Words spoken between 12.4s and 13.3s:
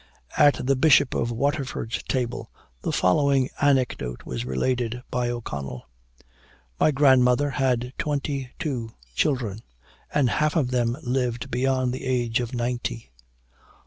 ninety.